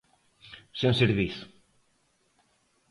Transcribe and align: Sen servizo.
Sen 0.79 0.93
servizo. 1.01 1.45